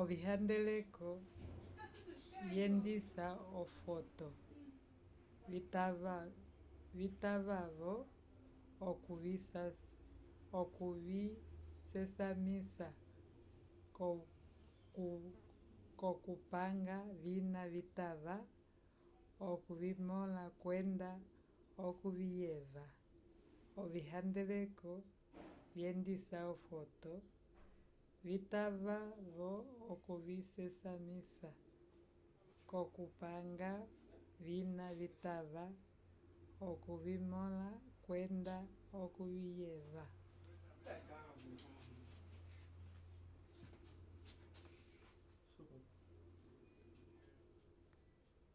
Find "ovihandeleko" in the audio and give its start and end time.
0.00-1.10